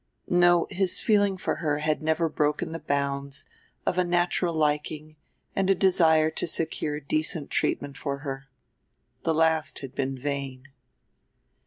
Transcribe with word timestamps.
No, 0.29 0.65
his 0.71 0.99
feeling 0.99 1.37
for 1.37 1.57
her 1.57 1.77
had 1.77 2.01
never 2.01 2.27
broken 2.27 2.71
the 2.71 2.79
bounds 2.79 3.45
of 3.85 3.99
a 3.99 4.03
natural 4.03 4.55
liking 4.55 5.15
and 5.55 5.69
a 5.69 5.75
desire 5.75 6.31
to 6.31 6.47
secure 6.47 6.99
decent 6.99 7.51
treatment 7.51 7.97
for 7.99 8.17
her. 8.25 8.47
The 9.25 9.35
last 9.35 9.77
had 9.81 9.93
been 9.93 10.17
vain. 10.17 10.69